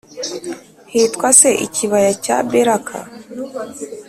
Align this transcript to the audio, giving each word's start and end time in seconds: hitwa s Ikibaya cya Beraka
hitwa 0.91 1.27
s 1.39 1.41
Ikibaya 1.65 2.11
cya 2.23 2.37
Beraka 2.49 2.97